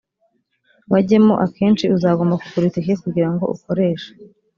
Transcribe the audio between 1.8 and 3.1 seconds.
uzagomba kugura itike